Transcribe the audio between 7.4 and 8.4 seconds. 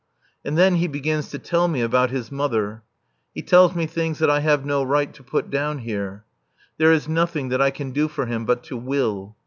that I can do for